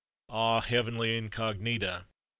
Ah, 0.31 0.61
Heavenly 0.61 1.15
incognita! 1.15 2.07